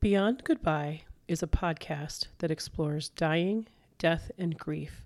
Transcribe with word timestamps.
Beyond 0.00 0.44
Goodbye 0.44 1.02
is 1.28 1.42
a 1.42 1.46
podcast 1.46 2.28
that 2.38 2.50
explores 2.50 3.10
dying, 3.10 3.66
death, 3.98 4.30
and 4.38 4.56
grief, 4.56 5.04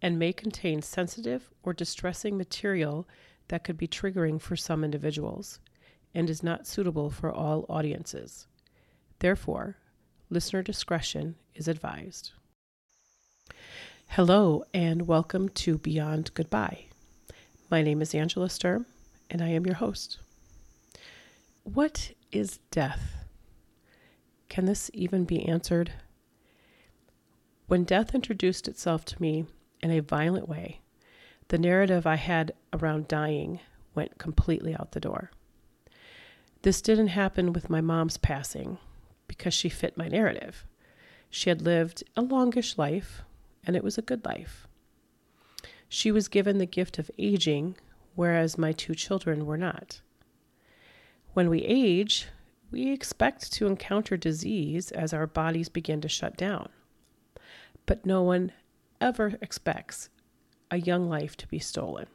and 0.00 0.16
may 0.16 0.32
contain 0.32 0.80
sensitive 0.80 1.50
or 1.64 1.72
distressing 1.72 2.38
material 2.38 3.08
that 3.48 3.64
could 3.64 3.76
be 3.76 3.88
triggering 3.88 4.40
for 4.40 4.54
some 4.54 4.84
individuals, 4.84 5.58
and 6.14 6.30
is 6.30 6.44
not 6.44 6.68
suitable 6.68 7.10
for 7.10 7.32
all 7.32 7.66
audiences. 7.68 8.46
Therefore, 9.18 9.76
listener 10.30 10.62
discretion 10.62 11.34
is 11.56 11.66
advised. 11.66 12.30
Hello, 14.10 14.62
and 14.72 15.08
welcome 15.08 15.48
to 15.48 15.78
Beyond 15.78 16.32
Goodbye. 16.34 16.84
My 17.72 17.82
name 17.82 18.00
is 18.00 18.14
Angela 18.14 18.50
Sturm, 18.50 18.86
and 19.28 19.42
I 19.42 19.48
am 19.48 19.66
your 19.66 19.74
host. 19.74 20.18
What 21.64 22.12
is 22.30 22.60
death? 22.70 23.17
Can 24.48 24.64
this 24.64 24.90
even 24.94 25.24
be 25.24 25.46
answered? 25.46 25.92
When 27.66 27.84
death 27.84 28.14
introduced 28.14 28.66
itself 28.66 29.04
to 29.06 29.20
me 29.20 29.46
in 29.82 29.90
a 29.90 30.00
violent 30.00 30.48
way, 30.48 30.80
the 31.48 31.58
narrative 31.58 32.06
I 32.06 32.16
had 32.16 32.52
around 32.72 33.08
dying 33.08 33.60
went 33.94 34.18
completely 34.18 34.74
out 34.74 34.92
the 34.92 35.00
door. 35.00 35.30
This 36.62 36.82
didn't 36.82 37.08
happen 37.08 37.52
with 37.52 37.70
my 37.70 37.80
mom's 37.80 38.16
passing 38.16 38.78
because 39.26 39.54
she 39.54 39.68
fit 39.68 39.96
my 39.96 40.08
narrative. 40.08 40.64
She 41.30 41.50
had 41.50 41.62
lived 41.62 42.02
a 42.16 42.22
longish 42.22 42.78
life, 42.78 43.22
and 43.64 43.76
it 43.76 43.84
was 43.84 43.98
a 43.98 44.02
good 44.02 44.24
life. 44.24 44.66
She 45.88 46.10
was 46.10 46.28
given 46.28 46.58
the 46.58 46.66
gift 46.66 46.98
of 46.98 47.10
aging, 47.18 47.76
whereas 48.14 48.58
my 48.58 48.72
two 48.72 48.94
children 48.94 49.46
were 49.46 49.58
not. 49.58 50.00
When 51.34 51.50
we 51.50 51.62
age, 51.62 52.26
we 52.70 52.92
expect 52.92 53.52
to 53.52 53.66
encounter 53.66 54.16
disease 54.16 54.90
as 54.90 55.12
our 55.12 55.26
bodies 55.26 55.68
begin 55.68 56.00
to 56.02 56.08
shut 56.08 56.36
down. 56.36 56.68
But 57.86 58.04
no 58.04 58.22
one 58.22 58.52
ever 59.00 59.38
expects 59.40 60.10
a 60.70 60.78
young 60.78 61.08
life 61.08 61.36
to 61.38 61.46
be 61.46 61.58
stolen, 61.58 62.06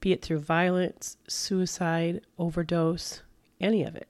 be 0.00 0.12
it 0.12 0.22
through 0.22 0.40
violence, 0.40 1.16
suicide, 1.28 2.22
overdose, 2.38 3.22
any 3.60 3.84
of 3.84 3.94
it. 3.94 4.08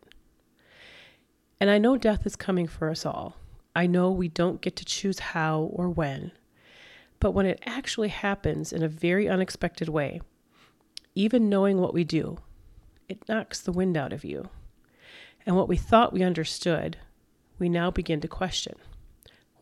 And 1.61 1.71
I 1.71 1.79
know 1.79 1.97
death 1.97 2.27
is 2.27 2.37
coming 2.37 2.67
for 2.67 2.91
us 2.91 3.05
all. 3.05 3.37
I 3.75 3.87
know 3.87 4.11
we 4.11 4.29
don't 4.29 4.61
get 4.61 4.77
to 4.77 4.85
choose 4.85 5.19
how 5.19 5.71
or 5.73 5.89
when. 5.89 6.33
But 7.21 7.33
when 7.33 7.47
it 7.47 7.63
actually 7.67 8.09
happens 8.09 8.73
in 8.73 8.83
a 8.83 8.89
very 8.89 9.29
unexpected 9.29 9.89
way, 9.89 10.21
even 11.15 11.49
knowing 11.49 11.79
what 11.79 11.95
we 11.95 12.05
do, 12.05 12.39
it 13.09 13.29
knocks 13.29 13.61
the 13.61 13.73
wind 13.73 13.97
out 13.97 14.13
of 14.13 14.25
you. 14.25 14.49
And 15.47 15.57
what 15.57 15.69
we 15.69 15.77
thought 15.77 16.13
we 16.13 16.25
understood, 16.25 16.99
we 17.59 17.69
now 17.69 17.91
begin 17.91 18.21
to 18.21 18.29
question. 18.29 18.75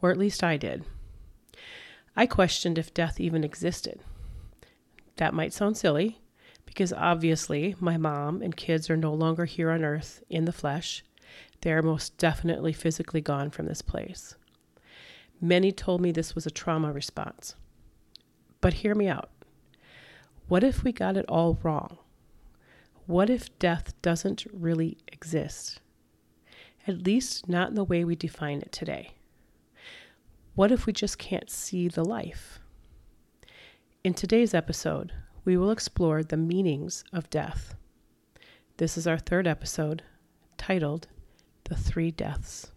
Or 0.00 0.10
at 0.10 0.18
least 0.18 0.42
I 0.42 0.56
did. 0.56 0.84
I 2.16 2.27
questioned 2.27 2.78
if 2.78 2.94
death 2.94 3.20
even 3.20 3.44
existed. 3.44 4.00
That 5.16 5.34
might 5.34 5.52
sound 5.52 5.77
silly, 5.77 6.20
because 6.64 6.92
obviously 6.92 7.77
my 7.78 7.96
mom 7.96 8.40
and 8.40 8.56
kids 8.56 8.88
are 8.88 8.96
no 8.96 9.12
longer 9.12 9.44
here 9.44 9.70
on 9.70 9.84
earth 9.84 10.22
in 10.30 10.46
the 10.46 10.52
flesh. 10.52 11.05
They 11.60 11.72
are 11.72 11.82
most 11.82 12.16
definitely 12.18 12.72
physically 12.72 13.20
gone 13.20 13.50
from 13.50 13.66
this 13.66 13.82
place. 13.82 14.36
Many 15.40 15.72
told 15.72 16.00
me 16.00 16.12
this 16.12 16.34
was 16.34 16.46
a 16.46 16.50
trauma 16.50 16.92
response. 16.92 17.55
But 18.60 18.74
hear 18.74 18.94
me 18.94 19.08
out. 19.08 19.30
What 20.48 20.64
if 20.64 20.82
we 20.82 20.92
got 20.92 21.16
it 21.16 21.27
all 21.28 21.58
wrong? 21.62 21.98
What 23.06 23.28
if 23.28 23.58
death 23.58 23.92
doesn't 24.00 24.47
really 24.50 24.97
exist? 25.12 25.80
At 26.86 27.05
least 27.05 27.46
not 27.46 27.69
in 27.69 27.74
the 27.74 27.84
way 27.84 28.02
we 28.02 28.16
define 28.16 28.62
it 28.62 28.72
today. 28.72 29.12
What 30.55 30.72
if 30.72 30.86
we 30.86 30.94
just 30.94 31.19
can't 31.19 31.50
see 31.50 31.86
the 31.88 32.05
life? 32.05 32.61
In 34.02 34.14
today's 34.14 34.55
episode, 34.55 35.12
we 35.45 35.58
will 35.58 35.70
explore 35.70 36.23
the 36.23 36.39
meanings 36.39 37.05
of 37.12 37.29
death. 37.29 37.74
This 38.79 38.96
is 38.96 39.06
our 39.06 39.18
third 39.18 39.46
episode, 39.46 40.02
titled 40.56 41.08
The 41.64 41.77
Three 41.77 42.11
Deaths. 42.11 42.70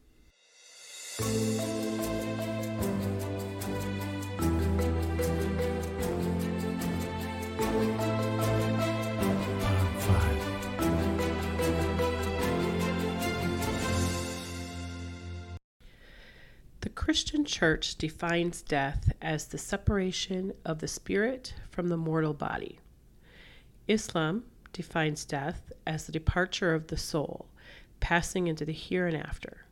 Christian 17.08 17.46
church 17.46 17.96
defines 17.96 18.62
death 18.62 19.14
as 19.22 19.48
the 19.48 19.58
separation 19.58 20.52
of 20.66 20.80
the 20.80 20.90
spirit 20.90 21.54
from 21.72 21.88
the 21.88 21.96
mortal 21.96 22.34
body. 22.34 22.80
Islam 23.88 24.44
defines 24.74 25.24
death 25.24 25.72
as 25.86 26.06
the 26.06 26.12
departure 26.12 26.74
of 26.74 26.88
the 26.88 26.98
soul, 26.98 27.48
passing 28.02 28.48
into 28.48 28.66
the 28.66 28.74
here 28.74 29.08
and 29.08 29.16
after, 29.16 29.64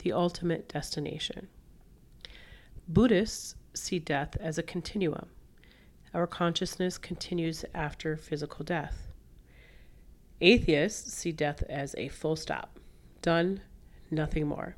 the 0.00 0.12
ultimate 0.12 0.68
destination. 0.68 1.48
Buddhists 2.86 3.54
see 3.72 3.98
death 3.98 4.36
as 4.38 4.58
a 4.58 4.62
continuum. 4.62 5.30
Our 6.12 6.26
consciousness 6.26 6.98
continues 6.98 7.64
after 7.74 8.18
physical 8.18 8.66
death. 8.66 9.08
Atheists 10.42 11.14
see 11.14 11.32
death 11.32 11.62
as 11.70 11.94
a 11.96 12.08
full 12.08 12.36
stop, 12.36 12.78
done, 13.22 13.62
nothing 14.10 14.46
more. 14.46 14.76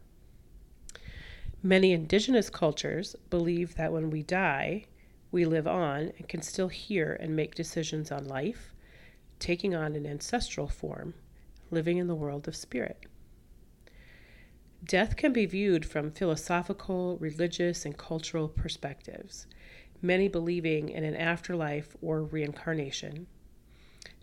Many 1.62 1.92
indigenous 1.92 2.50
cultures 2.50 3.16
believe 3.30 3.74
that 3.74 3.92
when 3.92 4.10
we 4.10 4.22
die, 4.22 4.84
we 5.32 5.44
live 5.44 5.66
on 5.66 6.12
and 6.16 6.28
can 6.28 6.40
still 6.40 6.68
hear 6.68 7.14
and 7.14 7.34
make 7.34 7.56
decisions 7.56 8.12
on 8.12 8.28
life, 8.28 8.72
taking 9.40 9.74
on 9.74 9.96
an 9.96 10.06
ancestral 10.06 10.68
form, 10.68 11.14
living 11.70 11.98
in 11.98 12.06
the 12.06 12.14
world 12.14 12.46
of 12.46 12.54
spirit. 12.54 13.06
Death 14.84 15.16
can 15.16 15.32
be 15.32 15.46
viewed 15.46 15.84
from 15.84 16.12
philosophical, 16.12 17.16
religious, 17.18 17.84
and 17.84 17.98
cultural 17.98 18.48
perspectives, 18.48 19.48
many 20.00 20.28
believing 20.28 20.88
in 20.88 21.02
an 21.02 21.16
afterlife 21.16 21.96
or 22.00 22.22
reincarnation. 22.22 23.26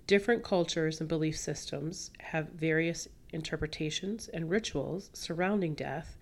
Different 0.07 0.41
cultures 0.41 1.01
and 1.01 1.09
belief 1.09 1.37
systems 1.37 2.11
have 2.19 2.49
various 2.51 3.09
interpretations 3.33 4.29
and 4.29 4.49
rituals 4.49 5.09
surrounding 5.11 5.73
death 5.73 6.15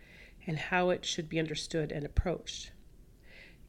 and 0.46 0.58
how 0.58 0.90
it 0.90 1.06
should 1.06 1.30
be 1.30 1.40
understood 1.40 1.92
and 1.92 2.06
approached. 2.06 2.72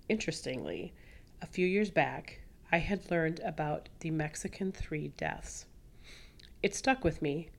Interestingly, 0.09 0.93
a 1.41 1.47
few 1.47 1.67
years 1.67 1.91
back, 1.91 2.41
I 2.73 2.79
had 2.79 3.11
learned 3.11 3.41
about 3.41 3.89
the 4.01 4.11
Mexican 4.11 4.73
three 4.73 5.09
deaths. 5.17 5.67
It 6.63 6.75
stuck 6.75 7.05
with 7.05 7.23
me, 7.23 7.51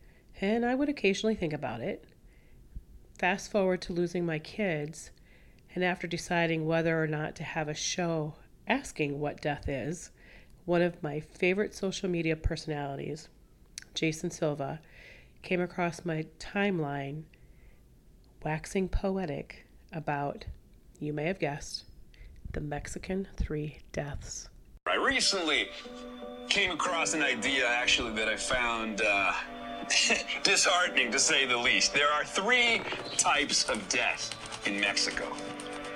and 0.41 0.65
I 0.65 0.75
would 0.75 0.89
occasionally 0.89 1.35
think 1.35 1.53
about 1.53 1.81
it. 1.81 2.05
Fast 3.17 3.51
forward 3.51 3.81
to 3.83 3.93
losing 3.93 4.25
my 4.25 4.39
kids, 4.39 5.11
and 5.73 5.83
after 5.83 6.07
deciding 6.07 6.65
whether 6.65 7.01
or 7.01 7.07
not 7.07 7.35
to 7.35 7.43
have 7.43 7.69
a 7.69 7.73
show 7.73 8.35
asking 8.67 9.19
what 9.19 9.41
death 9.41 9.69
is, 9.69 10.11
one 10.65 10.81
of 10.81 11.01
my 11.03 11.19
favorite 11.19 11.73
social 11.75 12.09
media 12.09 12.35
personalities, 12.35 13.29
Jason 13.93 14.31
Silva, 14.31 14.81
came 15.43 15.61
across 15.61 16.03
my 16.03 16.25
timeline 16.39 17.23
waxing 18.45 18.87
poetic 18.87 19.65
about, 19.91 20.45
you 20.99 21.11
may 21.11 21.25
have 21.25 21.39
guessed, 21.39 21.83
the 22.53 22.61
Mexican 22.61 23.27
three 23.37 23.79
deaths. 23.91 24.49
I 24.85 24.97
recently 24.97 25.69
came 26.47 26.69
across 26.69 27.15
an 27.15 27.23
idea 27.23 27.67
actually 27.67 28.13
that 28.13 28.29
I 28.29 28.37
found 28.37 29.01
uh, 29.01 29.33
disheartening 30.43 31.11
to 31.11 31.17
say 31.17 31.47
the 31.47 31.57
least. 31.57 31.95
There 31.95 32.11
are 32.11 32.23
three 32.23 32.81
types 33.17 33.67
of 33.67 33.89
death 33.89 34.29
in 34.67 34.79
Mexico. 34.79 35.25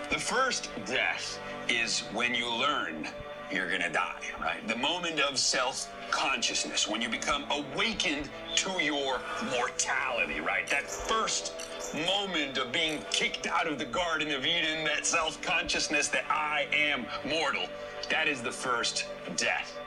The 0.10 0.20
first 0.20 0.72
death 0.88 1.40
is 1.70 2.00
when 2.14 2.34
you 2.34 2.52
learn 2.52 3.08
you're 3.52 3.70
gonna 3.70 3.92
die, 3.92 4.22
right? 4.40 4.68
The 4.68 4.76
moment 4.76 5.20
of 5.20 5.38
self 5.38 5.92
consciousness, 6.12 6.88
when 6.88 7.02
you 7.02 7.10
become 7.10 7.46
awakened 7.52 8.30
to 8.56 8.84
your 8.84 9.20
mortality, 9.52 10.40
right? 10.40 10.68
That 10.68 10.90
first 10.90 11.54
moment 11.94 12.58
of 12.58 12.72
being 12.72 13.04
kicked 13.12 13.48
out 13.48 13.68
of 13.68 13.80
the 13.80 13.86
Garden 13.86 14.32
of 14.32 14.46
Eden, 14.46 14.84
that 14.86 15.06
self 15.06 15.42
consciousness 15.42 16.08
that 16.10 16.26
I 16.30 16.68
am 16.74 17.06
mortal, 17.28 17.68
that 18.10 18.28
is 18.28 18.42
the 18.42 18.52
first 18.52 19.06
death 19.36 19.78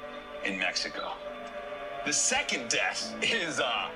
in 0.44 0.58
Mexico. 0.58 1.12
The 2.04 2.12
second 2.12 2.69
death 2.69 3.14
is 3.22 3.60
uh, 3.60 3.88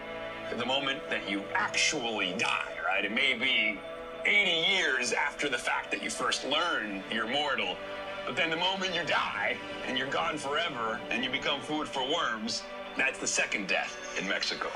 the 0.56 0.67
moment 0.67 1.00
that 1.11 1.29
you 1.29 1.43
actually 1.55 2.35
die, 2.38 2.73
right? 2.87 3.05
It 3.05 3.12
may 3.12 3.35
be 3.35 3.81
80 4.25 4.50
years 4.73 5.12
after 5.12 5.49
the 5.49 5.59
fact 5.59 5.91
that 5.91 6.02
you 6.02 6.11
first 6.11 6.44
learn 6.44 7.02
you're 7.12 7.26
mortal, 7.29 7.76
but 8.25 8.37
then 8.37 8.50
the 8.50 8.56
moment 8.56 8.94
you 8.94 9.05
die 9.05 9.56
and 9.87 9.99
you're 9.99 10.11
gone 10.11 10.38
forever 10.38 11.00
and 11.11 11.25
you 11.25 11.31
become 11.31 11.61
food 11.61 11.88
for 11.88 12.02
worms, 12.02 12.62
that's 12.97 13.19
the 13.19 13.26
second 13.26 13.69
death 13.69 13.97
in 14.20 14.29
Mexico. 14.29 14.69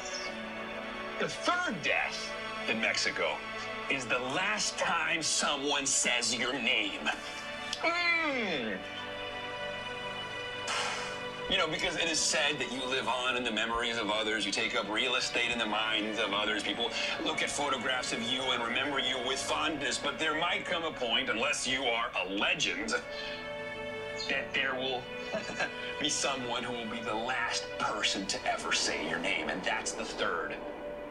The 1.19 1.29
third 1.29 1.81
death 1.83 2.31
in 2.71 2.81
Mexico 2.81 3.37
is 3.91 4.05
the 4.05 4.19
last 4.19 4.79
time 4.79 5.23
someone 5.23 5.85
says 5.85 6.35
your 6.35 6.53
name. 6.53 7.01
Mm. 7.83 8.79
You 11.51 11.59
know, 11.59 11.67
because 11.67 11.97
it 11.97 12.09
is 12.09 12.21
said 12.21 12.61
that 12.61 12.71
you 12.71 12.85
live 12.89 13.09
on 13.09 13.37
in 13.37 13.43
the 13.43 13.51
memories 13.51 13.99
of 13.99 14.09
others. 14.09 14.47
You 14.47 14.53
take 14.53 14.77
up 14.77 14.89
real 14.89 15.17
estate 15.17 15.51
in 15.51 15.59
the 15.59 15.67
minds 15.67 16.21
of 16.21 16.33
others. 16.33 16.63
People 16.63 16.93
look 17.25 17.43
at 17.43 17.51
photographs 17.51 18.13
of 18.13 18.23
you 18.23 18.41
and 18.53 18.63
remember 18.63 19.01
you 19.01 19.17
with 19.27 19.41
fondness. 19.41 19.99
But 19.99 20.21
there 20.21 20.39
might 20.39 20.65
come 20.65 20.85
a 20.85 20.93
point, 20.93 21.29
unless 21.29 21.67
you 21.67 21.83
are 21.83 22.11
a 22.25 22.33
legend, 22.35 22.95
that 24.29 24.55
there 24.55 24.77
will 24.77 25.03
be 26.01 26.09
someone 26.09 26.63
who 26.63 26.73
will 26.73 26.91
be 26.91 27.03
the 27.03 27.15
last 27.15 27.65
person 27.81 28.27
to 28.27 28.39
ever 28.49 28.71
say 28.71 29.09
your 29.09 29.19
name. 29.19 29.49
And 29.49 29.61
that's 29.65 29.91
the 29.91 30.05
third 30.05 30.55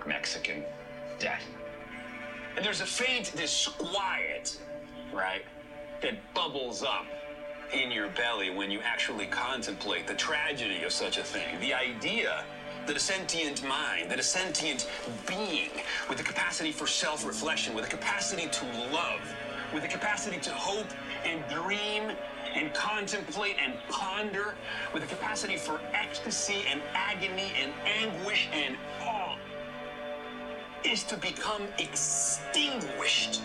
Mexican 0.08 0.64
death. 1.20 1.44
And 2.56 2.66
there's 2.66 2.82
a 2.82 2.86
faint 2.86 3.36
disquiet, 3.36 4.58
right, 5.14 5.44
that 6.02 6.16
bubbles 6.34 6.84
up 6.84 7.06
in 7.74 7.92
your 7.92 8.10
belly 8.10 8.50
when 8.50 8.72
you 8.72 8.80
actually 8.84 9.28
contemplate 9.28 10.08
the 10.08 10.16
tragedy 10.16 10.84
of 10.84 10.92
such 10.92 11.18
a 11.18 11.24
thing. 11.24 11.60
The 11.60 11.74
idea 11.74 12.44
that 12.88 12.96
a 12.96 13.00
sentient 13.00 13.64
mind, 13.68 14.10
that 14.10 14.20
a 14.20 14.24
sentient 14.24 14.90
being 15.28 15.70
with 16.08 16.18
the 16.18 16.24
capacity 16.24 16.72
for 16.72 16.88
self 16.88 17.26
reflection, 17.26 17.76
with 17.76 17.86
the 17.86 17.92
capacity 17.92 18.48
to 18.50 18.66
love, 18.92 19.22
with 19.74 19.84
the 19.84 19.90
capacity 19.90 20.40
to 20.40 20.50
hope 20.52 20.88
and 21.24 21.44
dream 21.48 22.12
and 22.56 22.74
contemplate 22.74 23.58
and 23.64 23.74
ponder, 23.90 24.56
with 24.92 25.04
the 25.04 25.16
capacity 25.16 25.56
for 25.56 25.80
ecstasy 25.94 26.64
and 26.68 26.82
agony 26.96 27.52
and 27.62 27.72
anguish 27.86 28.50
and 28.52 28.76
is 30.84 31.04
to 31.04 31.18
become 31.18 31.64
extinguished 31.78 33.42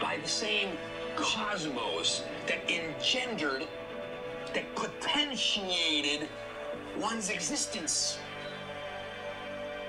by 0.00 0.18
the 0.22 0.28
same 0.28 0.70
cosmos 1.16 2.22
that 2.46 2.58
engendered, 2.70 3.66
that 4.54 4.74
potentiated 4.74 6.28
one's 6.98 7.30
existence. 7.30 8.18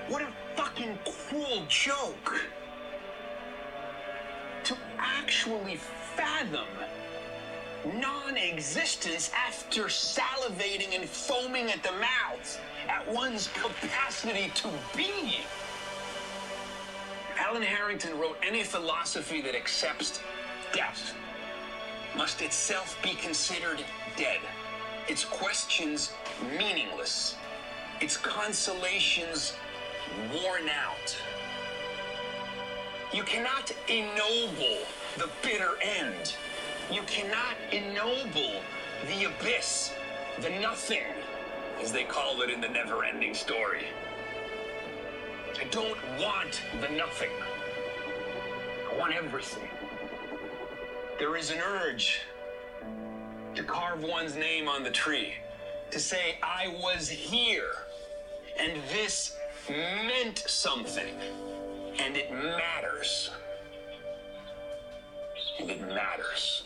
What 0.08 0.22
a 0.22 0.28
fucking 0.54 0.98
cruel 1.28 1.64
joke 1.68 2.40
to 4.64 4.76
actually 4.98 5.78
fathom 6.16 6.66
non 8.00 8.36
existence 8.36 9.30
after 9.34 9.84
salivating 9.84 10.98
and 10.98 11.08
foaming 11.08 11.70
at 11.70 11.82
the 11.82 11.92
mouth 11.92 12.60
at 12.88 13.06
one's 13.12 13.48
capacity 13.48 14.50
to 14.54 14.68
be. 14.96 15.38
Alan 17.54 17.68
Harrington 17.68 18.18
wrote 18.18 18.36
any 18.42 18.64
philosophy 18.64 19.40
that 19.40 19.54
accepts 19.54 20.18
death 20.72 21.14
must 22.16 22.42
itself 22.42 23.00
be 23.00 23.14
considered 23.14 23.78
dead, 24.16 24.40
its 25.06 25.24
questions 25.24 26.10
meaningless, 26.58 27.36
its 28.00 28.16
consolations 28.16 29.52
worn 30.32 30.68
out. 30.68 31.16
You 33.12 33.22
cannot 33.22 33.70
ennoble 33.86 34.80
the 35.16 35.30
bitter 35.40 35.74
end. 35.80 36.34
You 36.90 37.02
cannot 37.02 37.54
ennoble 37.70 38.62
the 39.06 39.26
abyss, 39.26 39.92
the 40.40 40.50
nothing, 40.58 41.04
as 41.80 41.92
they 41.92 42.02
call 42.02 42.42
it 42.42 42.50
in 42.50 42.60
the 42.60 42.68
never 42.68 43.04
ending 43.04 43.32
story. 43.32 43.84
I 45.60 45.64
don't 45.70 45.98
want 46.20 46.60
the 46.80 46.88
nothing. 46.88 47.30
I 48.92 48.98
want 48.98 49.14
everything. 49.14 49.68
There 51.18 51.36
is 51.36 51.50
an 51.50 51.58
urge 51.58 52.20
to 53.54 53.62
carve 53.62 54.02
one's 54.02 54.34
name 54.34 54.68
on 54.68 54.82
the 54.82 54.90
tree, 54.90 55.34
to 55.90 56.00
say, 56.00 56.38
I 56.42 56.76
was 56.82 57.08
here, 57.08 57.70
and 58.58 58.72
this 58.92 59.36
meant 59.68 60.44
something, 60.46 61.14
and 61.98 62.16
it 62.16 62.32
matters. 62.32 63.30
And 65.60 65.70
it 65.70 65.80
matters. 65.80 66.64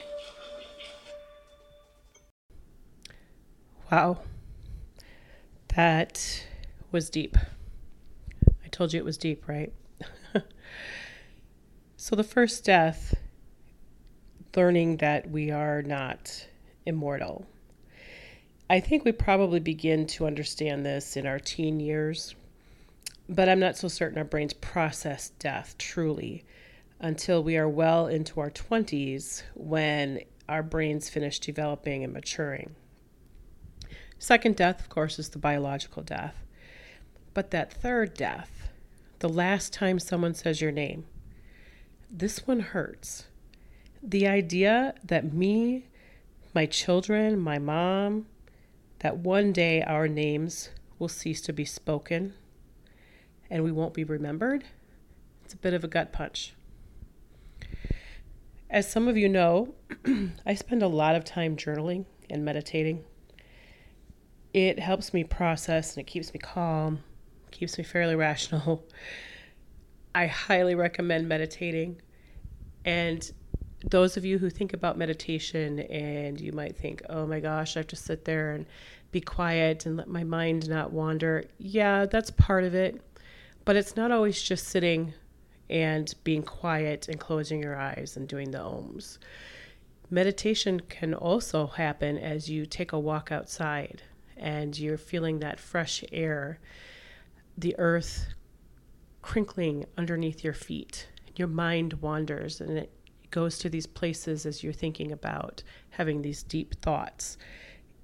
Wow. 3.93 4.19
That 5.77 6.45
was 6.91 7.11
deep. 7.11 7.37
Told 8.79 8.93
you 8.93 9.01
it 9.01 9.05
was 9.05 9.19
deep, 9.19 9.49
right? 9.49 9.73
so, 11.97 12.15
the 12.15 12.23
first 12.23 12.65
death, 12.65 13.13
learning 14.55 14.99
that 14.99 15.29
we 15.29 15.51
are 15.51 15.83
not 15.83 16.47
immortal. 16.87 17.45
I 18.71 18.79
think 18.79 19.05
we 19.05 19.11
probably 19.11 19.59
begin 19.59 20.07
to 20.07 20.29
understand 20.29 20.87
this 20.87 21.17
in 21.17 21.27
our 21.27 21.41
teen 21.41 21.81
years, 21.81 22.37
but 23.29 23.49
I'm 23.49 23.59
not 23.59 23.77
so 23.77 23.89
certain 23.89 24.17
our 24.17 24.23
brains 24.23 24.53
process 24.53 25.31
death 25.41 25.75
truly 25.77 26.45
until 27.01 27.43
we 27.43 27.57
are 27.57 27.69
well 27.69 28.07
into 28.07 28.39
our 28.39 28.51
20s 28.53 29.43
when 29.57 30.21
our 30.49 30.63
brains 30.63 31.09
finish 31.09 31.41
developing 31.41 32.05
and 32.05 32.13
maturing. 32.13 32.77
Second 34.21 34.55
death, 34.55 34.79
of 34.79 34.89
course, 34.89 35.19
is 35.19 35.31
the 35.31 35.39
biological 35.39 36.05
death. 36.05 36.37
But 37.35 37.51
that 37.51 37.73
third 37.73 38.15
death, 38.15 38.58
the 39.19 39.29
last 39.29 39.73
time 39.73 39.99
someone 39.99 40.35
says 40.35 40.61
your 40.61 40.73
name, 40.73 41.07
this 42.11 42.47
one 42.47 42.61
hurts. 42.61 43.27
The 44.03 44.27
idea 44.27 44.95
that 45.05 45.33
me, 45.33 45.87
my 46.55 46.67
children, 46.67 47.39
my 47.39 47.59
mom, 47.59 48.27
that 49.01 49.19
one 49.19 49.53
day 49.53 49.83
our 49.83 50.09
names 50.09 50.71
will 50.99 51.09
cease 51.09 51.41
to 51.43 51.53
be 51.53 51.65
spoken 51.65 52.35
and 53.51 53.65
we 53.65 53.73
won't 53.73 53.95
be 53.95 54.05
remembered, 54.05 54.65
it's 55.45 55.55
a 55.55 55.59
bit 55.59 55.75
of 55.75 55.83
a 55.83 55.89
gut 55.89 56.13
punch. 56.13 56.55
As 58.71 58.91
some 58.91 59.09
of 59.09 59.17
you 59.17 59.29
know, 59.29 59.75
I 60.47 60.55
spend 60.55 60.83
a 60.83 60.89
lot 60.89 61.17
of 61.17 61.25
time 61.25 61.57
journaling 61.57 62.05
and 62.29 62.45
meditating 62.45 63.05
it 64.53 64.79
helps 64.79 65.13
me 65.13 65.25
process 65.25 65.97
and 65.97 66.01
it 66.01 66.07
keeps 66.07 66.33
me 66.33 66.41
calm, 66.41 67.01
keeps 67.51 67.79
me 67.79 67.85
fairly 67.85 68.17
rational. 68.17 68.85
I 70.15 70.27
highly 70.27 70.75
recommend 70.75 71.29
meditating. 71.29 72.01
And 72.85 73.31
those 73.85 74.17
of 74.17 74.25
you 74.25 74.39
who 74.39 74.51
think 74.51 74.73
about 74.73 74.99
meditation 74.99 75.81
and 75.81 76.41
you 76.41 76.53
might 76.53 76.77
think, 76.77 77.03
oh 77.09 77.27
my 77.27 77.41
gosh, 77.41 77.77
I 77.77 77.81
have 77.81 77.87
to 77.89 77.97
sit 77.97 78.25
there 78.25 78.53
and 78.53 78.67
be 79.13 79.21
quiet 79.21 79.87
and 79.87 79.97
let 79.97 80.09
my 80.09 80.25
mind 80.25 80.69
not 80.69 80.93
wander. 80.93 81.45
Yeah, 81.59 82.07
that's 82.07 82.31
part 82.33 82.65
of 82.65 82.75
it. 82.75 83.01
But 83.65 83.77
it's 83.77 83.97
not 83.97 84.11
always 84.11 84.43
just 84.43 84.69
sitting 84.69 85.15
and 85.71 86.15
being 86.25 86.43
quiet 86.43 87.09
and 87.09 87.21
closing 87.21 87.63
your 87.63 87.77
eyes 87.77 88.17
and 88.17 88.27
doing 88.27 88.51
the 88.51 88.59
ohms. 88.59 89.19
Meditation 90.11 90.81
can 90.81 91.13
also 91.13 91.67
happen 91.67 92.17
as 92.17 92.49
you 92.49 92.65
take 92.65 92.93
a 92.93 92.99
walk 92.99 93.31
outside 93.31 94.03
and 94.37 94.79
you're 94.79 94.97
feeling 94.97 95.41
that 95.41 95.61
fresh 95.61 96.03
air, 96.13 96.59
the 97.59 97.75
earth 97.77 98.29
crinkling 99.21 99.85
underneath 99.97 100.45
your 100.45 100.53
feet. 100.53 101.09
Your 101.35 101.49
mind 101.49 101.95
wanders 101.95 102.61
and 102.61 102.79
it 102.79 102.93
goes 103.33 103.59
to 103.59 103.69
these 103.69 103.87
places 103.87 104.47
as 104.47 104.63
you're 104.63 104.73
thinking 104.73 105.11
about 105.11 105.65
having 105.91 106.23
these 106.23 106.45
deep 106.45 106.81
thoughts. 106.81 107.37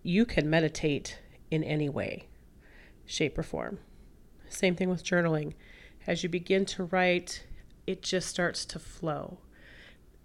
You 0.02 0.26
can 0.26 0.50
meditate 0.50 1.20
in 1.52 1.62
any 1.62 1.88
way, 1.88 2.26
shape, 3.06 3.38
or 3.38 3.44
form. 3.44 3.78
Same 4.48 4.74
thing 4.74 4.90
with 4.90 5.04
journaling. 5.04 5.54
As 6.04 6.24
you 6.24 6.28
begin 6.28 6.66
to 6.66 6.84
write, 6.84 7.46
it 7.86 8.02
just 8.02 8.28
starts 8.28 8.64
to 8.66 8.80
flow. 8.80 9.38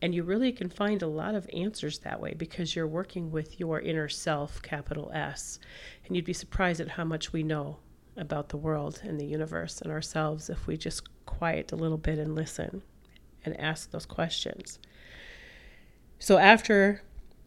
And 0.01 0.15
you 0.15 0.23
really 0.23 0.51
can 0.51 0.69
find 0.69 1.03
a 1.03 1.07
lot 1.07 1.35
of 1.35 1.49
answers 1.53 1.99
that 1.99 2.19
way 2.19 2.33
because 2.33 2.75
you're 2.75 2.87
working 2.87 3.31
with 3.31 3.59
your 3.59 3.79
inner 3.79 4.09
self, 4.09 4.61
capital 4.61 5.11
S. 5.13 5.59
And 6.05 6.15
you'd 6.15 6.25
be 6.25 6.33
surprised 6.33 6.81
at 6.81 6.89
how 6.89 7.03
much 7.03 7.31
we 7.31 7.43
know 7.43 7.77
about 8.19 8.49
the 8.49 8.57
world 8.57 9.01
and 9.03 9.19
the 9.19 9.25
universe 9.25 9.81
and 9.81 9.91
ourselves 9.91 10.49
if 10.49 10.67
we 10.67 10.77
just 10.77 11.07
quiet 11.25 11.71
a 11.71 11.75
little 11.75 11.97
bit 11.97 12.19
and 12.19 12.35
listen 12.35 12.83
and 13.45 13.59
ask 13.59 13.91
those 13.91 14.05
questions. 14.05 14.77
So, 16.19 16.37
after 16.37 17.01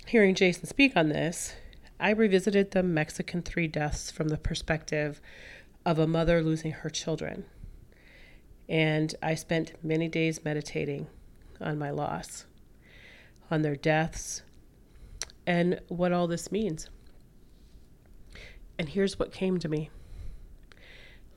hearing 0.07 0.35
Jason 0.35 0.67
speak 0.67 0.97
on 0.97 1.11
this, 1.11 1.55
I 2.01 2.11
revisited 2.11 2.71
the 2.71 2.83
Mexican 2.83 3.43
three 3.43 3.69
deaths 3.69 4.11
from 4.11 4.29
the 4.29 4.39
perspective 4.39 5.21
of 5.85 5.99
a 5.99 6.07
mother 6.07 6.43
losing 6.43 6.73
her 6.73 6.91
children. 6.91 7.45
And 8.69 9.15
I 9.23 9.35
spent 9.35 9.75
many 9.85 10.09
days 10.09 10.45
meditating 10.45 11.07
on 11.61 11.79
my 11.79 11.91
loss, 11.91 12.47
on 13.51 13.63
their 13.63 13.77
deaths, 13.77 14.43
and 15.47 15.81
what 15.89 16.13
all 16.13 16.27
this 16.27 16.51
means. 16.51 16.89
And 18.79 18.89
here's 18.89 19.19
what 19.19 19.33
came 19.33 19.59
to 19.59 19.69
me 19.69 19.91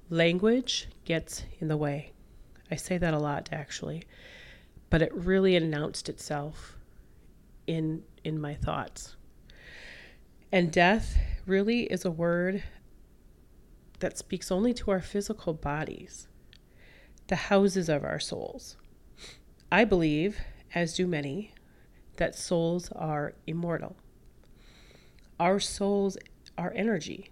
language 0.10 0.88
gets 1.04 1.44
in 1.60 1.68
the 1.68 1.78
way 1.78 2.12
I 2.70 2.76
say 2.76 2.98
that 2.98 3.14
a 3.14 3.20
lot 3.20 3.50
actually, 3.52 4.04
but 4.90 5.02
it 5.02 5.14
really 5.14 5.56
announced 5.56 6.10
itself 6.10 6.78
in 7.68 8.04
in 8.24 8.40
my 8.40 8.56
thoughts. 8.56 9.16
And 10.52 10.72
death 10.72 11.18
really 11.46 11.84
is 11.84 12.06
a 12.06 12.12
word 12.12 12.64
that 14.00 14.18
speaks 14.18 14.52
only 14.52 14.74
to 14.74 14.92
our 14.92 15.02
physical 15.02 15.54
bodies, 15.54 16.28
the 17.28 17.36
houses 17.36 17.88
of 17.88 18.04
our 18.04 18.20
souls. 18.20 18.78
I 19.72 19.84
believe, 19.84 20.40
as 20.74 20.96
do 20.96 21.08
many, 21.08 21.54
that 22.18 22.36
souls 22.36 22.92
are 22.94 23.34
immortal. 23.46 23.96
Our 25.40 25.60
souls 25.60 26.18
are 26.58 26.72
energy, 26.76 27.32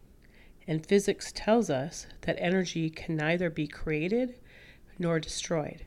and 0.67 0.85
physics 0.85 1.31
tells 1.35 1.69
us 1.69 2.07
that 2.21 2.37
energy 2.39 2.89
can 2.89 3.15
neither 3.15 3.49
be 3.49 3.67
created 3.67 4.35
nor 4.97 5.19
destroyed. 5.19 5.85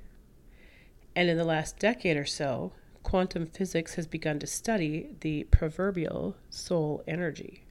And 1.15 1.29
in 1.31 1.37
the 1.37 1.45
last 1.45 1.79
decade 1.79 2.17
or 2.17 2.27
so, 2.27 2.73
quantum 3.03 3.47
physics 3.47 3.95
has 3.95 4.07
begun 4.07 4.39
to 4.41 4.47
study 4.47 5.17
the 5.21 5.45
proverbial 5.45 6.37
soul 6.51 7.03
energy, 7.07 7.65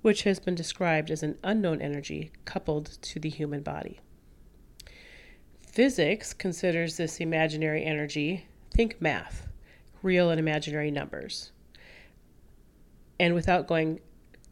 which 0.00 0.22
has 0.22 0.40
been 0.40 0.54
described 0.54 1.10
as 1.10 1.22
an 1.22 1.38
unknown 1.44 1.80
energy 1.80 2.32
coupled 2.44 2.98
to 3.02 3.20
the 3.20 3.28
human 3.28 3.62
body. 3.62 4.00
Physics 5.60 6.34
considers 6.34 6.96
this 6.96 7.20
imaginary 7.20 7.84
energy, 7.84 8.46
think 8.70 9.00
math, 9.00 9.48
real 10.02 10.30
and 10.30 10.40
imaginary 10.40 10.90
numbers. 10.90 11.52
And 13.20 13.34
without 13.34 13.68
going 13.68 14.00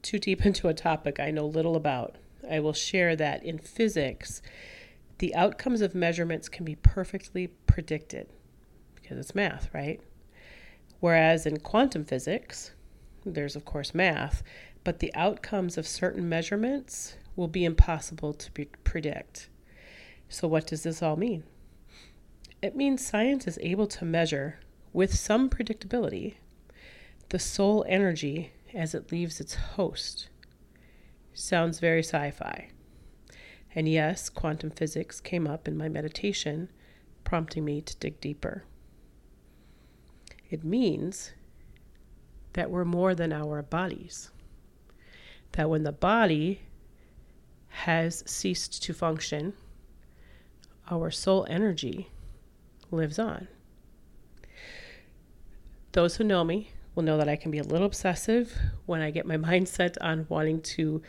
too 0.02 0.18
deep 0.18 0.44
into 0.46 0.68
a 0.68 0.74
topic 0.74 1.20
I 1.20 1.30
know 1.30 1.46
little 1.46 1.76
about, 1.76 2.16
I 2.48 2.60
will 2.60 2.72
share 2.72 3.16
that 3.16 3.44
in 3.44 3.58
physics, 3.58 4.42
the 5.18 5.34
outcomes 5.34 5.82
of 5.82 5.94
measurements 5.94 6.48
can 6.48 6.64
be 6.64 6.76
perfectly 6.76 7.48
predicted 7.66 8.28
because 8.94 9.18
it's 9.18 9.34
math, 9.34 9.68
right? 9.74 10.00
Whereas 11.00 11.46
in 11.46 11.58
quantum 11.58 12.04
physics, 12.04 12.72
there's 13.24 13.56
of 13.56 13.64
course 13.64 13.94
math, 13.94 14.42
but 14.84 14.98
the 14.98 15.14
outcomes 15.14 15.76
of 15.76 15.86
certain 15.86 16.28
measurements 16.28 17.16
will 17.36 17.48
be 17.48 17.64
impossible 17.64 18.32
to 18.34 18.50
be, 18.52 18.66
predict. 18.84 19.48
So, 20.28 20.48
what 20.48 20.66
does 20.66 20.84
this 20.84 21.02
all 21.02 21.16
mean? 21.16 21.44
It 22.62 22.76
means 22.76 23.04
science 23.04 23.46
is 23.46 23.58
able 23.62 23.86
to 23.88 24.04
measure, 24.04 24.60
with 24.92 25.14
some 25.14 25.48
predictability, 25.48 26.34
the 27.30 27.38
soul 27.38 27.84
energy 27.88 28.52
as 28.74 28.94
it 28.94 29.12
leaves 29.12 29.40
its 29.40 29.54
host. 29.54 30.28
Sounds 31.32 31.80
very 31.80 32.02
sci 32.02 32.30
fi. 32.30 32.70
And 33.74 33.88
yes, 33.88 34.28
quantum 34.28 34.70
physics 34.70 35.20
came 35.20 35.46
up 35.46 35.68
in 35.68 35.76
my 35.76 35.88
meditation, 35.88 36.68
prompting 37.24 37.64
me 37.64 37.80
to 37.80 37.96
dig 37.96 38.20
deeper. 38.20 38.64
It 40.50 40.64
means 40.64 41.32
that 42.54 42.70
we're 42.70 42.84
more 42.84 43.14
than 43.14 43.32
our 43.32 43.62
bodies. 43.62 44.30
That 45.52 45.70
when 45.70 45.84
the 45.84 45.92
body 45.92 46.62
has 47.68 48.24
ceased 48.26 48.82
to 48.82 48.92
function, 48.92 49.52
our 50.90 51.10
soul 51.10 51.46
energy 51.48 52.10
lives 52.90 53.18
on. 53.18 53.46
Those 55.92 56.16
who 56.16 56.24
know 56.24 56.42
me 56.42 56.70
will 56.94 57.02
know 57.02 57.16
that 57.18 57.28
I 57.28 57.36
can 57.36 57.50
be 57.50 57.58
a 57.58 57.64
little 57.64 57.86
obsessive 57.86 58.56
when 58.86 59.00
I 59.00 59.10
get 59.10 59.26
my 59.26 59.36
mindset 59.50 59.96
on 60.00 60.26
wanting 60.28 60.60
to 60.62 61.02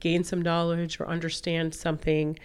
gain 0.00 0.24
some 0.24 0.42
knowledge 0.42 1.00
or 1.00 1.08
understand 1.08 1.74
something. 1.74 2.38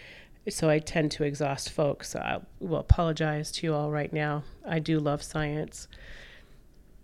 So 0.50 0.70
I 0.70 0.80
tend 0.80 1.12
to 1.12 1.24
exhaust 1.24 1.72
folks. 1.72 2.10
So 2.10 2.20
I 2.20 2.40
will 2.60 2.80
apologize 2.80 3.52
to 3.54 3.68
you 3.68 3.74
all 3.74 3.92
right 3.92 4.12
now. 4.12 4.44
I 4.68 4.80
do 4.80 5.00
love 5.00 5.24
science. 5.24 5.88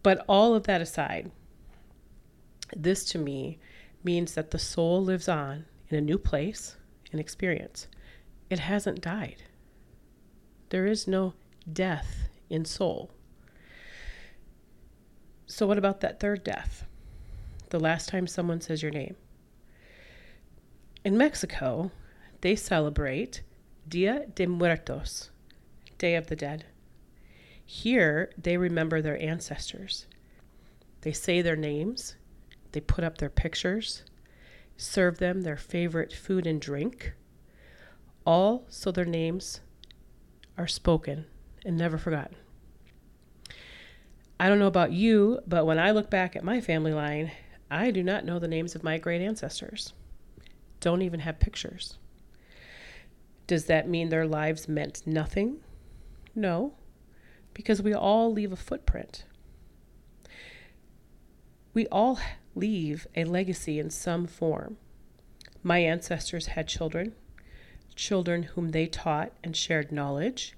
But 0.04 0.24
all 0.28 0.56
of 0.56 0.64
that 0.64 0.82
aside, 0.82 1.32
this 2.76 3.06
to 3.06 3.18
me 3.18 3.60
means 4.04 4.34
that 4.36 4.52
the 4.52 4.60
soul 4.60 5.04
lives 5.04 5.28
on 5.28 5.66
in 5.90 5.98
a 5.98 6.02
new 6.02 6.18
place 6.18 6.76
and 7.12 7.20
experience. 7.20 7.88
It 8.50 8.60
hasn't 8.60 9.02
died. 9.02 9.44
There 10.70 10.86
is 10.86 11.08
no 11.08 11.34
death 11.72 12.30
in 12.50 12.66
soul. 12.66 13.12
So, 15.52 15.66
what 15.66 15.80
about 15.80 16.02
that 16.02 16.20
third 16.20 16.44
death? 16.44 16.86
The 17.70 17.80
last 17.80 18.08
time 18.08 18.28
someone 18.28 18.62
says 18.62 18.84
your 18.84 18.92
name. 18.92 19.16
In 21.04 21.18
Mexico, 21.18 21.92
they 22.42 22.56
celebrate 22.56 23.42
Dia 23.88 24.28
de 24.36 24.46
Muertos, 24.46 25.32
Day 25.98 26.14
of 26.14 26.28
the 26.28 26.36
Dead. 26.36 26.66
Here, 27.66 28.32
they 28.38 28.58
remember 28.58 29.02
their 29.02 29.20
ancestors. 29.20 30.06
They 31.02 31.14
say 31.14 31.42
their 31.42 31.56
names, 31.56 32.16
they 32.74 32.80
put 32.80 33.04
up 33.04 33.18
their 33.18 33.30
pictures, 33.30 34.04
serve 34.78 35.18
them 35.18 35.42
their 35.42 35.58
favorite 35.58 36.14
food 36.14 36.46
and 36.46 36.62
drink, 36.62 37.14
all 38.24 38.66
so 38.70 38.92
their 38.92 39.04
names 39.04 39.62
are 40.60 40.68
spoken 40.68 41.26
and 41.66 41.76
never 41.76 41.98
forgotten. 41.98 42.36
I 44.40 44.48
don't 44.48 44.60
know 44.60 44.68
about 44.68 44.94
you, 44.94 45.40
but 45.46 45.66
when 45.66 45.80
I 45.80 45.92
look 45.92 46.10
back 46.10 46.36
at 46.36 46.44
my 46.44 46.62
family 46.62 46.94
line, 46.94 47.32
I 47.70 47.92
do 47.92 48.02
not 48.02 48.26
know 48.26 48.40
the 48.40 48.48
names 48.48 48.74
of 48.74 48.84
my 48.84 48.98
great 48.98 49.22
ancestors 49.22 49.94
don't 50.80 51.02
even 51.02 51.22
have 51.22 51.40
pictures. 51.40 51.98
Does 53.48 53.66
that 53.66 53.90
mean 53.90 54.10
their 54.10 54.28
lives 54.28 54.68
meant 54.68 55.06
nothing? 55.06 55.58
No, 56.36 56.74
because 57.54 57.82
we 57.82 57.94
all 57.94 58.32
leave 58.32 58.52
a 58.52 58.58
footprint. 58.58 59.26
We 61.74 61.88
all 61.88 62.20
leave 62.56 63.08
a 63.16 63.24
legacy 63.26 63.80
in 63.80 63.90
some 63.90 64.28
form. 64.28 64.78
My 65.64 65.80
ancestors 65.80 66.48
had 66.48 66.68
children, 66.68 67.14
children 67.96 68.44
whom 68.44 68.70
they 68.70 68.88
taught 68.88 69.34
and 69.44 69.56
shared 69.56 69.92
knowledge, 69.92 70.56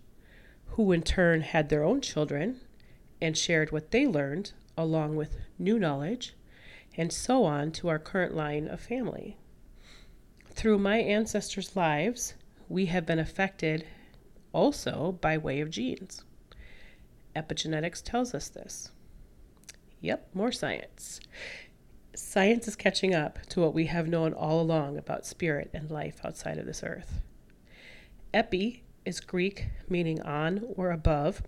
who 0.68 0.92
in 0.92 1.02
turn 1.02 1.42
had 1.42 1.70
their 1.70 1.84
own 1.84 2.02
children 2.02 2.60
and 3.22 3.38
shared 3.38 3.72
what 3.72 3.92
they 3.92 4.08
learned 4.08 4.52
along 4.78 5.16
with 5.16 5.38
new 5.60 5.78
knowledge, 5.78 6.34
and 6.98 7.12
so 7.12 7.44
on 7.44 7.72
to 7.72 7.88
our 7.88 8.00
current 8.00 8.36
line 8.36 8.68
of 8.68 8.82
family. 8.82 9.38
Through 10.50 10.80
my 10.80 10.98
ancestors' 10.98 11.76
lives, 11.76 12.34
we 12.68 12.88
have 12.88 13.06
been 13.06 13.20
affected 13.20 13.86
also 14.54 15.18
by 15.22 15.38
way 15.38 15.62
of 15.62 15.70
genes. 15.70 16.24
Epigenetics 17.36 18.02
tells 18.04 18.34
us 18.34 18.50
this. 18.50 18.92
Yep, 20.02 20.30
more 20.34 20.52
science. 20.52 21.22
Science 22.16 22.68
is 22.68 22.76
catching 22.76 23.16
up 23.16 23.40
to 23.48 23.62
what 23.62 23.74
we 23.74 23.86
have 23.86 24.08
known 24.08 24.34
all 24.34 24.60
along 24.60 24.98
about 24.98 25.26
spirit 25.26 25.70
and 25.74 25.90
life 25.90 26.20
outside 26.26 26.58
of 26.58 26.66
this 26.66 26.84
earth. 26.84 27.22
Epi 28.34 28.84
is 29.06 29.20
Greek 29.20 29.68
meaning 29.88 30.22
on 30.22 30.64
or 30.76 30.92
above, 30.92 31.44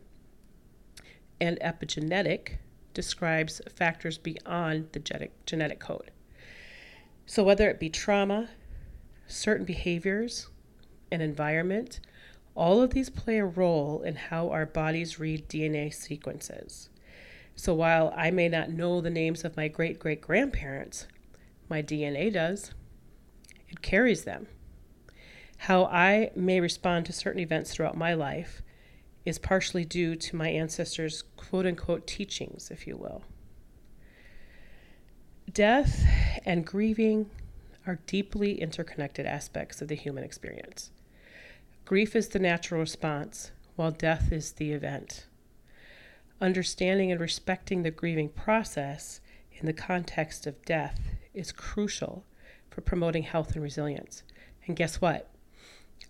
and 1.40 1.60
epigenetic 1.60 2.58
describes 2.94 3.62
factors 3.76 4.18
beyond 4.18 4.90
the 4.92 5.00
genetic, 5.00 5.80
code. 5.80 6.12
So, 7.26 7.44
whether 7.44 7.70
it 7.70 7.80
be 7.80 7.90
trauma, 7.90 8.50
certain 9.28 9.66
behaviors, 9.66 10.50
and 11.12 11.22
environment, 11.22 12.00
all 12.56 12.82
of 12.82 12.92
these 12.92 13.10
play 13.10 13.38
a 13.38 13.46
role 13.46 14.02
in 14.02 14.16
how 14.16 14.50
our 14.50 14.66
bodies 14.66 15.20
read 15.20 15.48
DNA 15.48 15.94
sequences. 15.94 16.90
So 17.56 17.74
while 17.74 18.12
I 18.16 18.32
may 18.32 18.50
not 18.50 18.72
know 18.72 19.00
the 19.00 19.10
names 19.10 19.44
of 19.44 19.56
my 19.56 19.68
great 19.68 20.00
great 20.00 20.22
grandparents, 20.22 21.08
my 21.70 21.82
DNA 21.82 22.34
does. 22.34 22.72
It 23.70 23.82
carries 23.82 24.24
them. 24.24 24.48
How 25.58 25.86
I 25.86 26.32
may 26.36 26.60
respond 26.60 27.06
to 27.06 27.14
certain 27.14 27.40
events 27.40 27.72
throughout 27.72 27.96
my 27.96 28.14
life 28.14 28.63
is 29.26 29.40
partially 29.40 29.86
due 29.86 30.16
to 30.16 30.36
my 30.36 30.50
ancestors' 30.50 31.24
quote 31.38 31.66
unquote 31.66 32.06
teachings, 32.08 32.70
if 32.72 32.86
you 32.88 32.98
will. 32.98 33.24
Death 35.52 36.06
and 36.46 36.66
grieving 36.66 37.30
are 37.86 38.00
deeply 38.08 38.60
interconnected 38.62 39.26
aspects 39.26 39.82
of 39.82 39.88
the 39.88 39.96
human 39.96 40.24
experience. 40.24 40.92
Grief 41.86 42.16
is 42.16 42.30
the 42.30 42.40
natural 42.40 42.80
response, 42.80 43.52
while 43.76 43.92
death 43.92 44.32
is 44.32 44.54
the 44.54 44.72
event. 44.72 45.26
Understanding 46.40 47.12
and 47.12 47.20
respecting 47.20 47.84
the 47.84 47.92
grieving 47.92 48.30
process 48.30 49.20
in 49.52 49.66
the 49.66 49.74
context 49.74 50.48
of 50.48 50.64
death 50.66 51.00
is 51.34 51.52
crucial 51.52 52.26
for 52.70 52.82
promoting 52.82 53.24
health 53.24 53.54
and 53.54 53.64
resilience. 53.64 54.24
And 54.66 54.76
guess 54.76 55.02
what? 55.02 55.30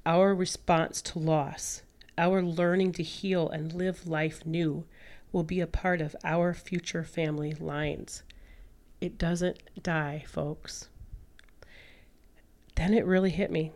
Our 0.06 0.36
response 0.36 1.02
to 1.04 1.20
loss, 1.20 1.82
our 2.18 2.42
learning 2.42 2.94
to 2.94 3.04
heal 3.04 3.50
and 3.50 3.74
live 3.74 4.08
life 4.08 4.46
new, 4.46 4.86
will 5.32 5.44
be 5.44 5.60
a 5.60 5.68
part 5.68 6.02
of 6.02 6.16
our 6.24 6.54
future 6.54 7.04
family 7.04 7.54
lines. 7.54 8.24
It 9.02 9.18
doesn't 9.18 9.62
die, 9.82 10.24
folks 10.28 10.90
then 12.76 12.94
it 12.94 13.06
really 13.06 13.30
hit 13.30 13.52
me. 13.52 13.72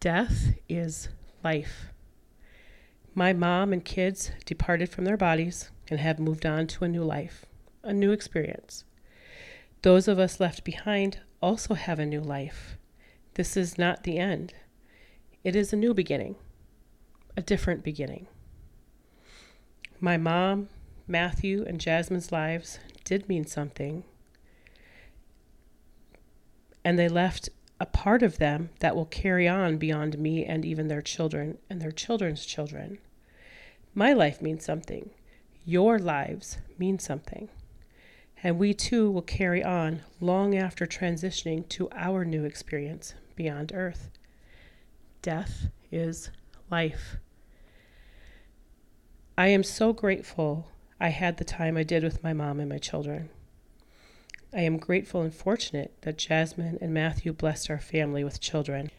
Death 0.00 0.54
is 0.68 1.08
life. 1.42 1.86
My 3.14 3.32
mom 3.32 3.72
and 3.72 3.84
kids 3.84 4.32
departed 4.44 4.88
from 4.88 5.04
their 5.04 5.16
bodies 5.16 5.70
and 5.88 6.00
have 6.00 6.18
moved 6.18 6.44
on 6.44 6.66
to 6.68 6.84
a 6.84 6.88
new 6.88 7.04
life, 7.04 7.46
a 7.82 7.92
new 7.92 8.12
experience. 8.12 8.84
Those 9.82 10.08
of 10.08 10.18
us 10.18 10.40
left 10.40 10.64
behind 10.64 11.20
also 11.40 11.74
have 11.74 11.98
a 11.98 12.06
new 12.06 12.20
life. 12.20 12.76
This 13.34 13.56
is 13.56 13.78
not 13.78 14.04
the 14.04 14.18
end, 14.18 14.54
it 15.42 15.56
is 15.56 15.72
a 15.72 15.76
new 15.76 15.92
beginning, 15.92 16.36
a 17.36 17.42
different 17.42 17.82
beginning. 17.82 18.26
My 20.00 20.16
mom, 20.16 20.68
Matthew, 21.06 21.64
and 21.66 21.80
Jasmine's 21.80 22.32
lives 22.32 22.78
did 23.04 23.28
mean 23.28 23.46
something, 23.46 24.04
and 26.84 26.98
they 26.98 27.08
left 27.08 27.48
a 27.80 27.86
part 27.86 28.22
of 28.22 28.38
them 28.38 28.70
that 28.80 28.94
will 28.94 29.06
carry 29.06 29.48
on 29.48 29.78
beyond 29.78 30.18
me 30.18 30.44
and 30.44 30.64
even 30.64 30.88
their 30.88 31.02
children 31.02 31.58
and 31.68 31.80
their 31.82 31.90
children's 31.90 32.46
children. 32.46 32.98
My 33.94 34.12
life 34.12 34.40
means 34.40 34.64
something. 34.64 35.10
Your 35.64 35.98
lives 35.98 36.58
mean 36.78 36.98
something. 36.98 37.48
And 38.42 38.58
we 38.58 38.74
too 38.74 39.10
will 39.10 39.22
carry 39.22 39.64
on 39.64 40.02
long 40.20 40.54
after 40.54 40.86
transitioning 40.86 41.66
to 41.70 41.88
our 41.92 42.24
new 42.24 42.44
experience 42.44 43.14
beyond 43.34 43.72
Earth. 43.74 44.10
Death 45.22 45.68
is 45.90 46.30
life. 46.70 47.16
I 49.36 49.48
am 49.48 49.64
so 49.64 49.92
grateful 49.92 50.68
I 51.00 51.08
had 51.08 51.38
the 51.38 51.44
time 51.44 51.76
I 51.76 51.82
did 51.82 52.04
with 52.04 52.22
my 52.22 52.32
mom 52.32 52.60
and 52.60 52.68
my 52.68 52.78
children. 52.78 53.30
I 54.52 54.60
am 54.60 54.76
grateful 54.76 55.22
and 55.22 55.34
fortunate 55.34 55.92
that 56.02 56.18
Jasmine 56.18 56.78
and 56.80 56.94
Matthew 56.94 57.32
blessed 57.32 57.68
our 57.68 57.80
family 57.80 58.22
with 58.22 58.40
children. 58.40 58.92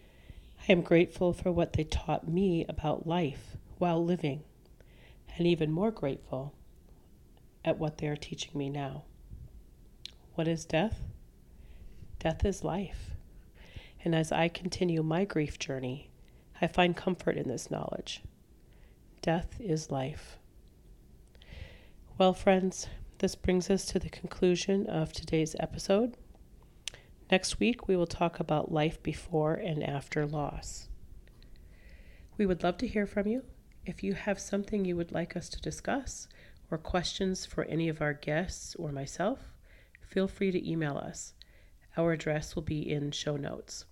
I 0.68 0.74
am 0.74 0.82
grateful 0.82 1.32
for 1.32 1.54
what 1.54 1.72
they 1.72 1.86
taught 1.86 2.28
me 2.28 2.66
about 2.68 3.08
life 3.08 3.56
while 3.78 4.04
living, 4.04 4.44
and 5.38 5.48
even 5.48 5.72
more 5.72 5.92
grateful 5.92 6.54
at 7.64 7.78
what 7.78 8.00
they 8.00 8.08
are 8.10 8.18
teaching 8.18 8.58
me 8.58 8.70
now. 8.70 9.04
What 10.34 10.50
is 10.50 10.66
death? 10.66 11.00
Death 12.20 12.44
is 12.44 12.62
life. 12.62 13.12
And 14.04 14.14
as 14.14 14.34
I 14.34 14.50
continue 14.50 15.02
my 15.02 15.24
grief 15.24 15.58
journey, 15.58 16.10
I 16.62 16.68
find 16.68 16.94
comfort 16.94 17.38
in 17.38 17.48
this 17.48 17.72
knowledge. 17.72 18.22
Death 19.26 19.60
is 19.60 19.90
life. 19.90 20.38
Well, 22.20 22.32
friends, 22.32 22.90
this 23.18 23.34
brings 23.34 23.72
us 23.72 23.84
to 23.86 23.98
the 23.98 24.08
conclusion 24.08 24.86
of 24.86 25.12
today's 25.12 25.56
episode. 25.60 26.16
Next 27.32 27.60
week, 27.60 27.88
we 27.88 27.96
will 27.96 28.06
talk 28.06 28.40
about 28.40 28.72
life 28.72 29.02
before 29.02 29.56
and 29.56 29.82
after 29.84 30.28
loss. 30.28 30.90
We 32.38 32.46
would 32.46 32.62
love 32.62 32.78
to 32.78 32.88
hear 32.88 33.08
from 33.08 33.26
you. 33.26 33.42
If 33.84 34.04
you 34.04 34.14
have 34.14 34.40
something 34.40 34.86
you 34.86 34.96
would 34.96 35.12
like 35.12 35.36
us 35.36 35.50
to 35.50 35.60
discuss 35.60 36.28
or 36.70 36.78
questions 36.78 37.48
for 37.48 37.64
any 37.64 37.90
of 37.90 38.02
our 38.02 38.14
guests 38.14 38.76
or 38.76 38.92
myself, 38.92 39.40
feel 40.02 40.28
free 40.28 40.52
to 40.52 40.72
email 40.72 40.98
us. 41.00 41.34
Our 41.98 42.12
address 42.12 42.56
will 42.56 42.62
be 42.62 42.92
in 42.92 43.10
show 43.10 43.38
notes. 43.38 43.86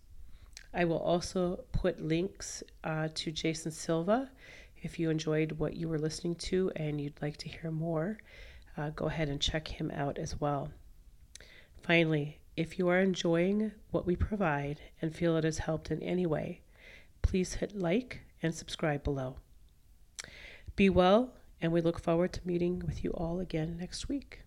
I 0.76 0.86
will 0.86 1.00
also 1.00 1.64
put 1.72 2.00
links 2.00 2.62
uh, 2.84 3.08
to 3.16 3.32
Jason 3.32 3.72
Silva 3.72 4.30
if 4.84 5.00
you 5.00 5.10
enjoyed 5.10 5.54
what 5.54 5.76
you 5.76 5.90
were 5.90 5.98
listening 5.98 6.36
to 6.36 6.72
and 6.76 7.02
you'd 7.02 7.22
like 7.22 7.38
to 7.38 7.50
hear 7.50 7.72
more 7.72 8.20
uh, 8.78 8.90
go 8.92 9.06
ahead 9.06 9.30
and 9.30 9.42
check 9.42 9.68
him 9.68 9.92
out 9.92 10.18
as 10.18 10.40
well. 10.40 10.72
Finally, 11.82 12.40
if 12.56 12.78
you 12.78 12.88
are 12.88 13.00
enjoying 13.00 13.72
what 13.92 14.06
we 14.06 14.16
provide 14.16 14.80
and 15.02 15.16
feel 15.16 15.38
it 15.38 15.44
has 15.44 15.60
helped 15.60 15.92
in 15.92 16.02
any 16.02 16.26
way, 16.26 16.62
please 17.22 17.56
hit 17.56 17.76
like 17.76 18.22
and 18.42 18.54
subscribe 18.54 19.04
below. 19.04 19.38
Be 20.76 20.90
well, 20.90 21.34
and 21.62 21.72
we 21.72 21.82
look 21.82 22.00
forward 22.00 22.34
to 22.34 22.48
meeting 22.48 22.82
with 22.86 23.04
you 23.04 23.12
all 23.12 23.40
again 23.40 23.78
next 23.80 24.08
week. 24.08 24.42